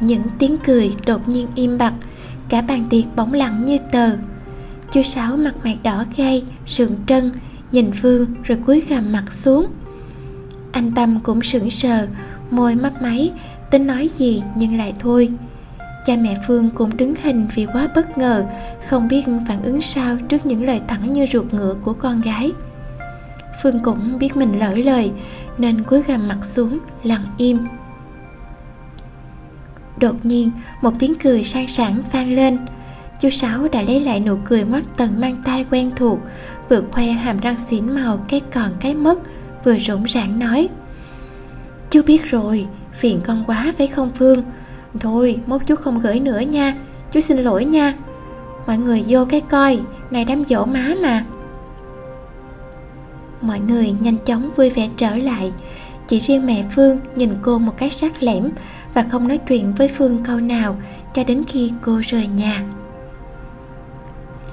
Những 0.00 0.22
tiếng 0.38 0.56
cười 0.58 0.94
đột 1.06 1.28
nhiên 1.28 1.46
im 1.54 1.78
bặt. 1.78 1.92
Cả 2.48 2.62
bàn 2.62 2.84
tiệc 2.90 3.04
bỗng 3.16 3.32
lặng 3.32 3.64
như 3.64 3.78
tờ. 3.92 4.10
Chú 4.92 5.02
sáu 5.02 5.36
mặt 5.36 5.54
mày 5.64 5.78
đỏ 5.82 6.04
gay 6.16 6.44
sườn 6.66 6.90
trân, 7.06 7.32
nhìn 7.72 7.90
phương 8.02 8.26
rồi 8.44 8.58
cúi 8.66 8.80
gằm 8.80 9.12
mặt 9.12 9.32
xuống 9.32 9.66
anh 10.72 10.92
tâm 10.92 11.20
cũng 11.20 11.42
sững 11.42 11.70
sờ, 11.70 12.06
môi 12.50 12.74
mấp 12.74 13.02
máy, 13.02 13.32
tính 13.70 13.86
nói 13.86 14.08
gì 14.08 14.42
nhưng 14.54 14.78
lại 14.78 14.94
thôi. 14.98 15.32
Cha 16.06 16.16
mẹ 16.16 16.36
phương 16.46 16.70
cũng 16.70 16.96
đứng 16.96 17.14
hình 17.22 17.48
vì 17.54 17.66
quá 17.66 17.88
bất 17.94 18.18
ngờ, 18.18 18.44
không 18.88 19.08
biết 19.08 19.24
phản 19.48 19.62
ứng 19.62 19.80
sao 19.80 20.16
trước 20.28 20.46
những 20.46 20.66
lời 20.66 20.80
thẳng 20.88 21.12
như 21.12 21.26
ruột 21.32 21.52
ngựa 21.52 21.74
của 21.82 21.92
con 21.92 22.20
gái. 22.20 22.52
Phương 23.62 23.80
cũng 23.80 24.18
biết 24.18 24.36
mình 24.36 24.58
lỡ 24.58 24.74
lời, 24.74 25.10
nên 25.58 25.82
cúi 25.82 26.02
gằm 26.02 26.28
mặt 26.28 26.38
xuống, 26.44 26.78
lặng 27.02 27.26
im. 27.36 27.58
Đột 29.96 30.24
nhiên, 30.24 30.50
một 30.82 30.92
tiếng 30.98 31.14
cười 31.14 31.44
sang 31.44 31.68
sảng 31.68 32.02
vang 32.12 32.34
lên. 32.34 32.58
Chú 33.20 33.30
sáu 33.30 33.68
đã 33.72 33.82
lấy 33.82 34.00
lại 34.00 34.20
nụ 34.20 34.36
cười 34.44 34.64
ngoắt 34.64 34.82
tầng 34.96 35.20
mang 35.20 35.36
tai 35.44 35.66
quen 35.70 35.90
thuộc, 35.96 36.18
vừa 36.68 36.80
khoe 36.80 37.04
hàm 37.04 37.40
răng 37.40 37.56
xỉn 37.56 37.94
màu 37.94 38.16
cái 38.28 38.40
còn 38.52 38.70
cái 38.80 38.94
mất 38.94 39.18
vừa 39.64 39.78
rỗng 39.78 40.08
rãng 40.08 40.38
nói. 40.38 40.68
Chú 41.90 42.02
biết 42.06 42.24
rồi, 42.24 42.66
phiền 42.92 43.20
con 43.24 43.44
quá 43.46 43.72
phải 43.78 43.86
không 43.86 44.10
phương? 44.14 44.42
Thôi, 45.00 45.40
mốt 45.46 45.62
chú 45.66 45.76
không 45.76 46.00
gửi 46.00 46.20
nữa 46.20 46.40
nha. 46.40 46.74
Chú 47.12 47.20
xin 47.20 47.38
lỗi 47.38 47.64
nha. 47.64 47.94
Mọi 48.66 48.78
người 48.78 49.04
vô 49.08 49.24
cái 49.24 49.40
coi, 49.40 49.80
này 50.10 50.24
đám 50.24 50.44
dỗ 50.44 50.64
má 50.64 50.94
mà. 51.02 51.24
Mọi 53.40 53.60
người 53.60 53.94
nhanh 54.00 54.16
chóng 54.24 54.50
vui 54.56 54.70
vẻ 54.70 54.88
trở 54.96 55.16
lại. 55.16 55.52
Chỉ 56.06 56.18
riêng 56.18 56.46
mẹ 56.46 56.64
phương 56.70 57.00
nhìn 57.16 57.34
cô 57.42 57.58
một 57.58 57.72
cái 57.76 57.90
sắc 57.90 58.22
lẻm 58.22 58.50
và 58.94 59.02
không 59.02 59.28
nói 59.28 59.38
chuyện 59.38 59.74
với 59.74 59.88
phương 59.88 60.24
câu 60.24 60.40
nào 60.40 60.76
cho 61.14 61.24
đến 61.24 61.44
khi 61.48 61.72
cô 61.82 62.00
rời 62.04 62.26
nhà. 62.26 62.62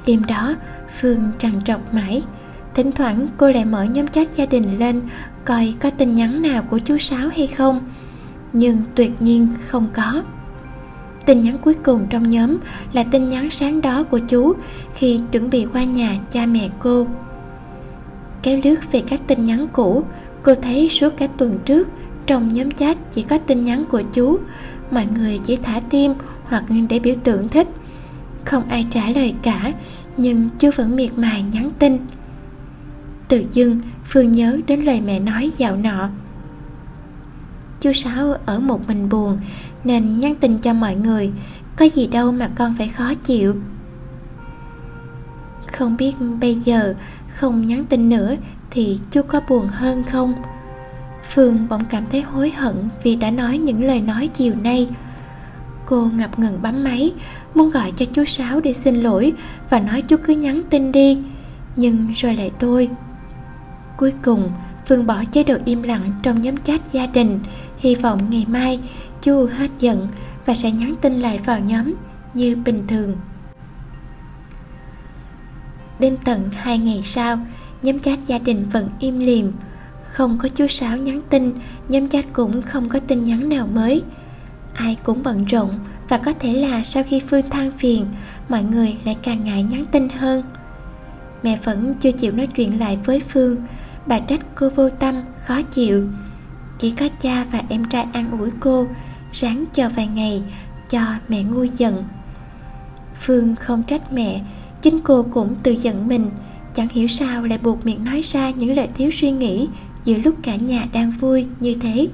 Đêm 0.06 0.26
đó, 0.26 0.56
phương 1.00 1.32
trằn 1.40 1.62
trọc 1.66 1.94
mãi 1.94 2.22
thỉnh 2.76 2.92
thoảng 2.92 3.28
cô 3.38 3.50
lại 3.52 3.66
mở 3.66 3.84
nhóm 3.84 4.08
chat 4.08 4.36
gia 4.36 4.46
đình 4.46 4.80
lên, 4.80 5.02
coi 5.46 5.74
có 5.80 5.90
tin 5.90 6.16
nhắn 6.16 6.42
nào 6.42 6.64
của 6.70 6.80
chú 6.80 6.98
sáu 6.98 7.30
hay 7.36 7.48
không. 7.48 7.82
Nhưng 8.54 8.78
tuyệt 8.96 9.22
nhiên 9.22 9.48
không 9.68 9.88
có. 9.94 10.24
Tin 11.26 11.42
nhắn 11.42 11.58
cuối 11.58 11.74
cùng 11.74 12.08
trong 12.10 12.30
nhóm 12.30 12.58
là 12.94 13.04
tin 13.04 13.30
nhắn 13.30 13.50
sáng 13.50 13.82
đó 13.82 14.04
của 14.04 14.20
chú 14.20 14.54
khi 14.94 15.20
chuẩn 15.32 15.50
bị 15.50 15.66
qua 15.74 15.84
nhà 15.84 16.18
cha 16.30 16.46
mẹ 16.46 16.70
cô. 16.80 17.08
Kéo 18.44 18.60
lướt 18.64 18.92
về 18.92 19.04
các 19.08 19.22
tin 19.28 19.44
nhắn 19.44 19.68
cũ, 19.74 20.04
cô 20.44 20.56
thấy 20.56 20.90
suốt 20.90 21.18
cả 21.18 21.28
tuần 21.38 21.60
trước 21.66 21.90
trong 22.26 22.54
nhóm 22.54 22.72
chat 22.72 22.98
chỉ 23.14 23.22
có 23.22 23.38
tin 23.38 23.64
nhắn 23.64 23.86
của 23.90 24.02
chú. 24.14 24.38
Mọi 24.92 25.06
người 25.16 25.40
chỉ 25.44 25.56
thả 25.56 25.80
tim 25.80 26.14
hoặc 26.44 26.64
để 26.90 27.00
biểu 27.00 27.16
tượng 27.24 27.48
thích. 27.48 27.68
Không 28.46 28.70
ai 28.70 28.86
trả 28.90 29.10
lời 29.10 29.34
cả, 29.42 29.74
nhưng 30.18 30.50
chú 30.60 30.70
vẫn 30.76 30.96
miệt 30.96 31.18
mài 31.18 31.46
nhắn 31.52 31.70
tin 31.80 31.98
tự 33.30 33.44
dưng, 33.52 33.80
phương 34.06 34.32
nhớ 34.32 34.58
đến 34.68 34.82
lời 34.82 35.02
mẹ 35.02 35.20
nói 35.20 35.52
dạo 35.58 35.76
nọ. 35.76 36.10
Chú 37.82 37.94
sáu 37.94 38.34
ở 38.46 38.60
một 38.60 38.88
mình 38.88 39.10
buồn, 39.10 39.38
nên 39.84 40.20
nhắn 40.20 40.36
tin 40.36 40.58
cho 40.58 40.74
mọi 40.74 40.96
người, 40.96 41.32
có 41.76 41.86
gì 41.86 42.08
đâu 42.08 42.32
mà 42.32 42.50
con 42.56 42.76
phải 42.78 42.88
khó 42.88 43.14
chịu. 43.14 43.56
Không 45.68 45.98
biết 45.98 46.16
bây 46.42 46.56
giờ 46.56 46.96
không 47.34 47.68
nhắn 47.68 47.86
tin 47.86 48.10
nữa 48.10 48.36
thì 48.72 49.00
chú 49.12 49.22
có 49.22 49.42
buồn 49.50 49.68
hơn 49.68 50.04
không? 50.04 50.34
Phương 51.30 51.68
bỗng 51.70 51.86
cảm 51.86 52.04
thấy 52.12 52.22
hối 52.22 52.52
hận 52.52 52.76
vì 53.04 53.16
đã 53.16 53.32
nói 53.32 53.58
những 53.58 53.84
lời 53.84 54.02
nói 54.02 54.28
chiều 54.28 54.54
nay. 54.64 54.90
Cô 55.86 56.06
ngập 56.06 56.40
ngừng 56.40 56.62
bấm 56.62 56.84
máy, 56.84 57.14
muốn 57.56 57.70
gọi 57.70 57.92
cho 57.92 58.06
chú 58.06 58.26
sáu 58.26 58.60
để 58.60 58.74
xin 58.74 58.96
lỗi 58.96 59.34
và 59.70 59.80
nói 59.80 60.02
chú 60.02 60.16
cứ 60.24 60.34
nhắn 60.34 60.62
tin 60.70 60.92
đi, 60.92 61.18
nhưng 61.76 62.08
rồi 62.16 62.36
lại 62.36 62.52
thôi 62.60 62.90
cuối 64.00 64.14
cùng, 64.24 64.52
phương 64.86 65.08
bỏ 65.08 65.24
chế 65.32 65.44
độ 65.44 65.56
im 65.66 65.84
lặng 65.84 66.12
trong 66.24 66.42
nhóm 66.42 66.58
chat 66.58 66.92
gia 66.92 67.06
đình. 67.06 67.40
Hy 67.78 67.96
vọng 67.96 68.20
ngày 68.30 68.46
mai 68.48 68.80
chu 69.22 69.46
hết 69.46 69.72
giận 69.80 70.08
và 70.46 70.54
sẽ 70.54 70.72
nhắn 70.72 70.94
tin 71.02 71.20
lại 71.20 71.40
vào 71.46 71.60
nhóm 71.60 71.94
như 72.34 72.56
bình 72.66 72.88
thường. 72.88 73.16
Đến 76.00 76.18
tận 76.24 76.50
hai 76.54 76.78
ngày 76.78 77.02
sau, 77.04 77.40
nhóm 77.82 78.00
chat 78.00 78.20
gia 78.28 78.40
đình 78.40 78.66
vẫn 78.72 78.90
im 79.00 79.20
lìm 79.20 79.52
không 80.04 80.38
có 80.38 80.50
chú 80.50 80.68
sáu 80.68 80.98
nhắn 80.98 81.22
tin, 81.30 81.52
nhóm 81.90 82.10
chat 82.10 82.26
cũng 82.34 82.62
không 82.62 82.90
có 82.90 83.00
tin 83.00 83.24
nhắn 83.24 83.50
nào 83.50 83.68
mới. 83.68 84.04
Ai 84.74 84.98
cũng 85.04 85.24
bận 85.24 85.46
rộn 85.46 85.70
và 86.10 86.18
có 86.18 86.34
thể 86.40 86.54
là 86.54 86.84
sau 86.84 87.04
khi 87.04 87.22
phương 87.28 87.50
than 87.50 87.72
phiền, 87.72 88.06
mọi 88.50 88.64
người 88.64 88.98
lại 89.06 89.18
càng 89.24 89.44
ngại 89.44 89.64
nhắn 89.64 89.86
tin 89.92 90.10
hơn. 90.10 90.44
Mẹ 91.44 91.60
vẫn 91.64 91.96
chưa 92.02 92.12
chịu 92.12 92.32
nói 92.32 92.48
chuyện 92.48 92.80
lại 92.80 92.98
với 93.06 93.20
phương 93.20 93.56
bà 94.10 94.20
trách 94.20 94.42
cô 94.56 94.70
vô 94.70 94.90
tâm, 94.90 95.16
khó 95.46 95.62
chịu. 95.62 96.08
Chỉ 96.80 96.92
có 96.92 97.10
cha 97.22 97.46
và 97.52 97.62
em 97.70 97.86
trai 97.86 98.06
an 98.14 98.40
ủi 98.40 98.50
cô, 98.60 98.88
ráng 99.32 99.66
chờ 99.74 99.90
vài 99.90 100.08
ngày 100.08 100.44
cho 100.90 101.02
mẹ 101.28 101.44
nguôi 101.44 101.70
giận 101.70 102.04
phương 103.22 103.56
không 103.56 103.84
trách 103.84 104.14
mẹ, 104.14 104.42
chính 104.82 105.00
cô 105.04 105.24
cũng 105.24 105.56
tự 105.64 105.72
giận 105.72 106.08
mình. 106.08 106.30
Chẳng 106.74 106.88
hiểu 106.92 107.08
sao 107.08 107.44
lại 107.44 107.58
buộc 107.58 107.86
miệng 107.86 108.04
nói 108.04 108.22
ra 108.22 108.50
những 108.50 108.76
lời 108.76 108.90
thiếu 108.96 109.10
suy 109.14 109.32
nghĩ 109.32 109.68
giữa 110.06 110.18
lúc 110.18 110.36
cả 110.44 110.56
nhà 110.56 110.86
đang 110.94 111.12
vui 111.12 111.48
như 111.60 111.76
thế. 111.82 112.08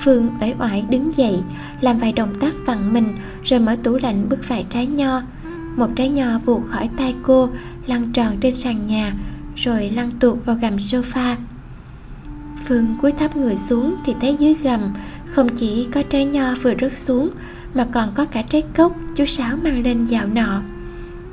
Phương 0.00 0.30
uể 0.40 0.54
oải 0.58 0.84
đứng 0.90 1.14
dậy, 1.14 1.42
làm 1.80 1.98
vài 1.98 2.12
động 2.12 2.34
tác 2.40 2.54
vặn 2.66 2.92
mình, 2.92 3.16
rồi 3.44 3.60
mở 3.60 3.76
tủ 3.82 3.96
lạnh 4.02 4.26
bứt 4.28 4.48
vài 4.48 4.66
trái 4.70 4.86
nho. 4.86 5.22
Một 5.76 5.88
trái 5.96 6.08
nho 6.08 6.38
vụt 6.38 6.62
khỏi 6.66 6.90
tay 6.96 7.14
cô 7.22 7.48
lăn 7.86 8.12
tròn 8.12 8.36
trên 8.40 8.54
sàn 8.54 8.86
nhà, 8.86 9.14
rồi 9.56 9.90
lăn 9.90 10.10
tuột 10.10 10.38
vào 10.44 10.56
gầm 10.56 10.76
sofa. 10.76 11.36
Phương 12.68 12.96
cúi 13.02 13.12
thấp 13.12 13.36
người 13.36 13.56
xuống 13.56 13.96
thì 14.04 14.14
thấy 14.20 14.36
dưới 14.38 14.54
gầm 14.54 14.94
không 15.26 15.56
chỉ 15.56 15.86
có 15.92 16.02
trái 16.02 16.24
nho 16.24 16.54
vừa 16.62 16.74
rớt 16.80 16.96
xuống, 16.96 17.30
mà 17.74 17.86
còn 17.92 18.12
có 18.14 18.24
cả 18.24 18.42
trái 18.42 18.62
cốc, 18.76 18.96
chú 19.16 19.24
sáu 19.24 19.56
mang 19.56 19.82
lên 19.82 20.04
dạo 20.04 20.26
nọ. 20.26 20.62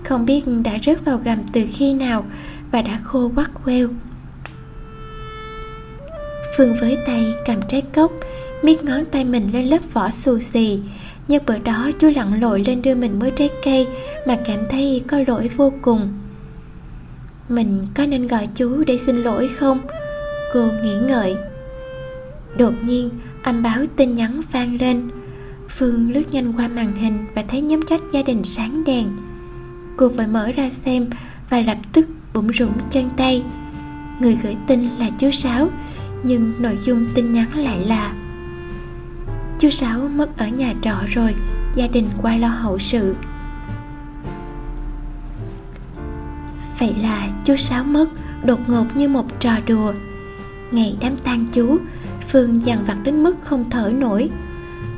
Không 0.04 0.26
biết 0.26 0.44
đã 0.64 0.78
rớt 0.86 1.06
vào 1.06 1.18
gầm 1.18 1.38
từ 1.54 1.66
khi 1.72 1.94
nào 1.94 2.26
và 2.72 2.82
đã 2.82 3.00
khô 3.04 3.32
quắt 3.36 3.52
queo. 3.66 3.88
Phương 6.58 6.76
với 6.82 6.98
tay 7.06 7.34
cầm 7.46 7.60
trái 7.70 7.82
cốc, 7.82 8.12
miết 8.64 8.84
ngón 8.84 9.06
tay 9.06 9.26
mình 9.26 9.52
lên 9.54 9.66
lớp 9.66 9.94
vỏ 9.94 10.12
xù 10.12 10.40
xì. 10.40 10.80
Như 11.28 11.40
bữa 11.46 11.58
đó 11.58 11.92
chú 12.00 12.12
lặn 12.16 12.42
lội 12.42 12.64
lên 12.68 12.82
đưa 12.82 12.96
mình 12.96 13.20
mới 13.20 13.32
trái 13.32 13.50
cây, 13.66 13.88
mà 14.28 14.38
cảm 14.46 14.60
thấy 14.70 15.02
có 15.08 15.20
lỗi 15.28 15.50
vô 15.58 15.74
cùng 15.82 16.14
mình 17.52 17.84
có 17.96 18.06
nên 18.06 18.28
gọi 18.28 18.48
chú 18.56 18.84
để 18.88 18.98
xin 18.98 19.16
lỗi 19.16 19.48
không? 19.48 19.82
Cô 20.54 20.68
nghĩ 20.84 20.96
ngợi. 21.08 21.36
Đột 22.58 22.74
nhiên, 22.84 23.10
âm 23.44 23.64
báo 23.64 23.80
tin 23.96 24.14
nhắn 24.14 24.42
vang 24.52 24.78
lên. 24.80 25.10
Phương 25.70 26.12
lướt 26.14 26.24
nhanh 26.32 26.54
qua 26.54 26.68
màn 26.68 26.96
hình 26.96 27.26
và 27.36 27.44
thấy 27.48 27.62
nhóm 27.62 27.82
chat 27.86 28.02
gia 28.12 28.22
đình 28.24 28.44
sáng 28.44 28.84
đèn. 28.84 29.08
Cô 29.98 30.10
vội 30.10 30.28
mở 30.28 30.52
ra 30.52 30.70
xem 30.70 31.08
và 31.50 31.60
lập 31.60 31.78
tức 31.94 32.08
bụng 32.34 32.54
rủng 32.54 32.78
chân 32.90 33.10
tay. 33.18 33.44
Người 34.20 34.38
gửi 34.44 34.56
tin 34.68 34.88
là 35.00 35.10
chú 35.20 35.32
sáu, 35.32 35.70
nhưng 36.24 36.54
nội 36.60 36.80
dung 36.86 37.06
tin 37.16 37.32
nhắn 37.32 37.48
lại 37.56 37.80
là 37.86 38.14
chú 39.60 39.70
sáu 39.70 40.00
mất 40.00 40.38
ở 40.38 40.48
nhà 40.48 40.74
trọ 40.82 40.96
rồi, 41.08 41.36
gia 41.76 41.88
đình 41.88 42.06
qua 42.22 42.36
lo 42.38 42.48
hậu 42.48 42.80
sự. 42.80 43.16
Vậy 46.82 46.96
là 47.02 47.28
chú 47.46 47.56
sáu 47.56 47.84
mất 47.84 48.10
đột 48.44 48.60
ngột 48.70 48.86
như 48.96 49.08
một 49.08 49.40
trò 49.40 49.52
đùa. 49.68 49.94
Ngày 50.72 50.98
đám 51.02 51.18
tang 51.18 51.46
chú, 51.54 51.78
phương 52.30 52.64
dằn 52.64 52.86
vặt 52.88 52.98
đến 53.04 53.24
mức 53.24 53.36
không 53.42 53.70
thở 53.70 53.92
nổi. 53.98 54.30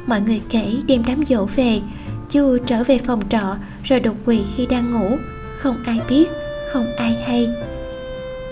Mọi 0.08 0.22
người 0.22 0.42
kể 0.50 0.76
đêm 0.88 1.04
đám 1.08 1.26
dỗ 1.30 1.46
về, 1.56 1.82
chú 2.30 2.58
trở 2.66 2.84
về 2.84 2.98
phòng 2.98 3.22
trọ 3.30 3.56
rồi 3.84 4.00
đột 4.00 4.16
quỵ 4.26 4.44
khi 4.56 4.66
đang 4.66 4.92
ngủ. 4.92 5.18
Không 5.58 5.76
ai 5.86 6.02
biết, 6.10 6.30
không 6.74 6.86
ai 6.98 7.18
hay. 7.28 7.50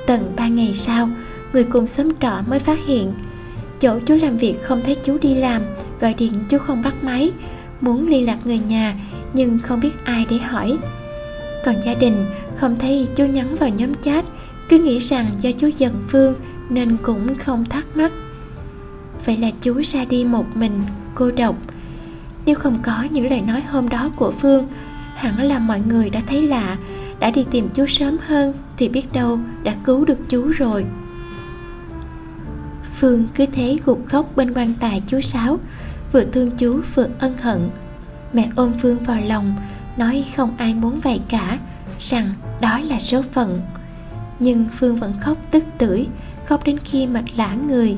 Tận 0.07 0.33
ba 0.35 0.47
ngày 0.47 0.73
sau, 0.73 1.09
người 1.53 1.63
cùng 1.63 1.87
xóm 1.87 2.09
trọ 2.21 2.33
mới 2.47 2.59
phát 2.59 2.79
hiện, 2.85 3.13
chỗ 3.79 3.99
chú 4.05 4.17
làm 4.21 4.37
việc 4.37 4.63
không 4.63 4.81
thấy 4.85 4.95
chú 5.03 5.17
đi 5.21 5.35
làm, 5.35 5.61
gọi 5.99 6.13
điện 6.13 6.33
chú 6.49 6.57
không 6.57 6.81
bắt 6.81 7.03
máy, 7.03 7.31
muốn 7.81 8.07
liên 8.07 8.25
lạc 8.25 8.37
người 8.45 8.59
nhà 8.59 8.95
nhưng 9.33 9.59
không 9.59 9.79
biết 9.79 10.05
ai 10.05 10.25
để 10.29 10.37
hỏi. 10.37 10.77
Còn 11.65 11.75
gia 11.85 11.93
đình 11.93 12.25
không 12.57 12.75
thấy 12.75 13.07
chú 13.15 13.25
nhắn 13.25 13.55
vào 13.55 13.69
nhóm 13.69 13.93
chat, 13.93 14.25
cứ 14.69 14.79
nghĩ 14.79 14.97
rằng 14.97 15.25
do 15.39 15.49
chú 15.51 15.67
giận 15.67 16.03
phương 16.07 16.35
nên 16.69 16.97
cũng 17.03 17.37
không 17.37 17.65
thắc 17.65 17.97
mắc. 17.97 18.11
Vậy 19.25 19.37
là 19.37 19.49
chú 19.61 19.81
ra 19.83 20.05
đi 20.05 20.23
một 20.23 20.45
mình, 20.57 20.81
cô 21.15 21.31
độc. 21.31 21.55
Nếu 22.45 22.55
không 22.55 22.81
có 22.81 23.03
những 23.11 23.29
lời 23.29 23.41
nói 23.41 23.61
hôm 23.61 23.89
đó 23.89 24.09
của 24.15 24.31
phương, 24.31 24.67
hẳn 25.15 25.41
là 25.41 25.59
mọi 25.59 25.81
người 25.87 26.09
đã 26.09 26.21
thấy 26.27 26.47
lạ. 26.47 26.77
Đã 27.19 27.31
đi 27.31 27.45
tìm 27.51 27.69
chú 27.69 27.85
sớm 27.87 28.17
hơn 28.27 28.53
thì 28.77 28.89
biết 28.89 29.13
đâu 29.13 29.39
đã 29.63 29.75
cứu 29.83 30.05
được 30.05 30.29
chú 30.29 30.47
rồi. 30.47 30.85
Phương 32.95 33.27
cứ 33.35 33.45
thế 33.45 33.77
gục 33.85 34.05
khóc 34.05 34.35
bên 34.35 34.53
quan 34.53 34.73
tài 34.79 35.03
chú 35.07 35.21
sáu, 35.21 35.57
vừa 36.11 36.23
thương 36.23 36.51
chú 36.57 36.81
vừa 36.95 37.07
ân 37.19 37.37
hận. 37.37 37.69
Mẹ 38.33 38.49
ôm 38.55 38.71
phương 38.81 39.03
vào 39.03 39.17
lòng, 39.25 39.55
nói 39.97 40.25
không 40.35 40.53
ai 40.57 40.73
muốn 40.73 40.99
vậy 40.99 41.21
cả 41.29 41.59
rằng 42.01 42.33
đó 42.61 42.79
là 42.79 42.99
số 42.99 43.21
phận. 43.21 43.61
Nhưng 44.39 44.65
phương 44.79 44.95
vẫn 44.95 45.13
khóc 45.19 45.37
tức 45.51 45.63
tưởi, 45.77 46.07
khóc 46.45 46.63
đến 46.63 46.77
khi 46.85 47.07
mệt 47.07 47.23
lã 47.37 47.53
người. 47.53 47.97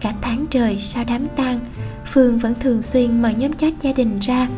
Cả 0.00 0.14
tháng 0.22 0.46
trời 0.50 0.78
sau 0.78 1.04
đám 1.04 1.26
tang, 1.36 1.60
phương 2.04 2.38
vẫn 2.38 2.54
thường 2.60 2.82
xuyên 2.82 3.22
mở 3.22 3.30
nhóm 3.30 3.52
chat 3.52 3.72
gia 3.82 3.92
đình 3.92 4.18
ra. 4.18 4.48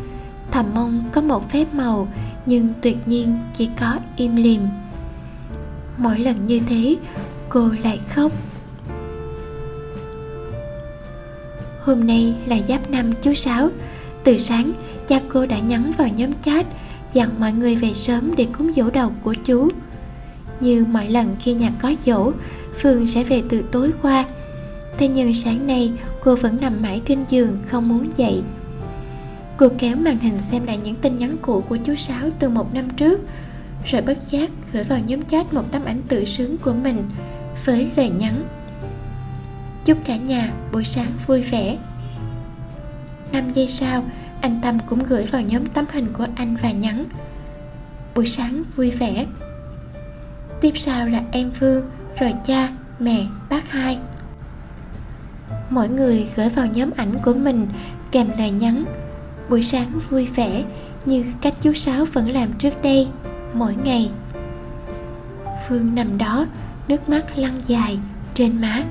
Thầm 0.51 0.67
mong 0.75 1.05
có 1.13 1.21
một 1.21 1.51
phép 1.51 1.75
màu, 1.75 2.09
nhưng 2.47 2.69
tuyệt 2.81 2.99
nhiên 3.07 3.39
chỉ 3.55 3.69
có 3.81 3.99
im 4.17 4.37
lìm. 4.37 4.63
Mỗi 5.97 6.19
lần 6.19 6.47
như 6.47 6.61
thế, 6.69 6.97
cô 7.49 7.71
lại 7.83 8.01
khóc. 8.09 8.33
Hôm 11.81 12.07
nay 12.07 12.37
là 12.47 12.57
giáp 12.69 12.91
năm 12.91 13.13
chú 13.23 13.35
sáu. 13.35 13.69
Từ 14.25 14.39
sáng, 14.39 14.73
cha 15.07 15.21
cô 15.29 15.47
đã 15.47 15.59
nhắn 15.59 15.93
vào 15.99 16.09
nhóm 16.09 16.31
chat 16.33 16.67
dặn 17.13 17.41
mọi 17.41 17.53
người 17.53 17.77
về 17.77 17.95
sớm 17.95 18.35
để 18.37 18.47
cúng 18.59 18.73
dỗ 18.73 18.91
đầu 18.91 19.13
của 19.23 19.35
chú 19.35 19.69
như 20.61 20.85
mọi 20.85 21.09
lần 21.09 21.37
khi 21.41 21.55
nhà 21.55 21.73
có 21.79 21.93
dỗ, 22.05 22.33
phương 22.81 23.07
sẽ 23.07 23.25
về 23.25 23.43
từ 23.49 23.65
tối 23.73 23.93
qua. 24.03 24.25
Thế 24.99 25.09
nhưng 25.09 25.35
sáng 25.35 25.67
nay, 25.67 25.93
cô 26.21 26.37
vẫn 26.37 26.59
nằm 26.61 26.83
mãi 26.83 27.03
trên 27.05 27.25
giường, 27.29 27.59
không 27.67 27.89
muốn 27.89 28.11
dậy. 28.17 28.43
Cô 29.57 29.69
kéo 29.79 29.97
màn 29.97 30.19
hình 30.19 30.41
xem 30.41 30.67
lại 30.67 30.79
những 30.85 30.95
tin 30.95 31.17
nhắn 31.17 31.37
cũ 31.43 31.65
của 31.69 31.77
chú 31.77 31.95
sáu 31.95 32.31
từ 32.39 32.49
một 32.49 32.75
năm 32.75 32.91
trước, 32.91 33.21
rồi 33.87 34.03
bất 34.03 34.23
giác 34.23 34.51
gửi 34.73 34.85
vào 34.85 34.99
nhóm 35.07 35.23
chat 35.23 35.55
một 35.55 35.73
tấm 35.73 35.85
ảnh 35.85 36.03
tự 36.09 36.25
sướng 36.25 36.59
của 36.59 36.73
mình 36.73 37.05
với 37.65 37.91
lời 37.97 38.11
nhắn. 38.19 38.45
Chúc 39.85 39.99
cả 40.05 40.17
nhà 40.17 40.53
buổi 40.73 40.85
sáng 40.85 41.11
vui 41.27 41.41
vẻ. 41.41 41.79
5 43.33 43.53
giây 43.55 43.69
sau 43.69 44.05
anh 44.41 44.61
Tâm 44.63 44.79
cũng 44.89 45.05
gửi 45.05 45.25
vào 45.25 45.43
nhóm 45.43 45.67
tấm 45.67 45.85
hình 45.93 46.13
của 46.13 46.27
anh 46.37 46.57
và 46.63 46.71
nhắn. 46.71 47.05
Buổi 48.15 48.27
sáng 48.27 48.63
vui 48.77 48.91
vẻ. 48.91 49.27
Tiếp 50.61 50.73
sau 50.77 51.07
là 51.07 51.23
em 51.33 51.51
Phương 51.51 51.91
rồi 52.19 52.35
cha, 52.45 52.69
mẹ, 52.99 53.27
bác 53.51 53.71
hai. 53.71 53.99
Mỗi 55.71 55.89
người 55.89 56.29
gửi 56.37 56.49
vào 56.49 56.67
nhóm 56.67 56.91
ảnh 56.97 57.19
của 57.25 57.35
mình, 57.35 57.67
kèm 58.11 58.29
lời 58.39 58.51
nhắn. 58.51 58.85
Buổi 59.49 59.63
sáng 59.63 59.99
vui 60.11 60.29
vẻ, 60.35 60.65
như 61.05 61.25
cách 61.41 61.55
chú 61.61 61.73
Sáu 61.73 62.05
vẫn 62.05 62.31
làm 62.31 62.53
trước 62.53 62.83
đây, 62.83 63.09
mỗi 63.53 63.75
ngày. 63.85 64.11
Phương 65.69 65.95
nằm 65.95 66.19
đó, 66.19 66.47
nước 66.89 67.09
mắt 67.09 67.39
lăn 67.39 67.59
dài 67.63 67.99
trên 68.35 68.61
má. 68.61 68.85